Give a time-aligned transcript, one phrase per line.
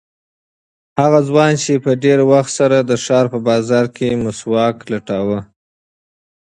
[1.01, 1.53] هغه ځوان
[1.85, 5.39] په ډېر دقت سره د ښار په بازار کې مسواک لټاوه.